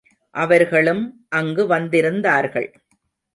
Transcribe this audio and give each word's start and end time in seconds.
அவர்களும் 0.35 1.25
அங்கு 1.29 1.67
வந்திருந்தார்கள். 1.67 2.73